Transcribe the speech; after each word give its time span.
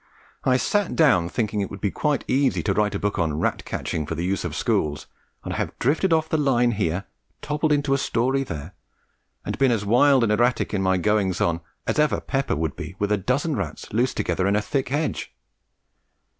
I 0.43 0.57
sat 0.57 0.95
down 0.95 1.29
thinking 1.29 1.61
it 1.61 1.69
would 1.69 1.79
be 1.79 1.91
quite 1.91 2.25
easy 2.27 2.63
to 2.63 2.73
write 2.73 2.95
a 2.95 2.99
book 2.99 3.19
on 3.19 3.39
"Rat 3.39 3.63
catching 3.65 4.07
for 4.07 4.15
the 4.15 4.25
Use 4.25 4.43
of 4.43 4.55
Schools," 4.55 5.05
and 5.43 5.53
I 5.53 5.57
have 5.57 5.77
drifted 5.77 6.11
off 6.11 6.27
the 6.27 6.39
line 6.39 6.71
here, 6.71 7.05
toppled 7.43 7.71
into 7.71 7.93
a 7.93 7.99
story 7.99 8.41
there, 8.41 8.73
and 9.45 9.59
been 9.59 9.69
as 9.69 9.85
wild 9.85 10.23
and 10.23 10.31
erratic 10.31 10.73
in 10.73 10.81
my 10.81 10.97
goings 10.97 11.39
on 11.39 11.61
as 11.85 11.99
even 11.99 12.19
Pepper 12.21 12.55
would 12.55 12.75
be 12.75 12.95
with 12.97 13.11
a 13.11 13.17
dozen 13.17 13.55
rats 13.55 13.93
loose 13.93 14.15
together 14.15 14.47
in 14.47 14.55
a 14.55 14.59
thick 14.63 14.89
hedge. 14.89 15.35